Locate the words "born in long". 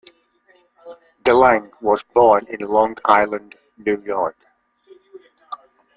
2.01-2.95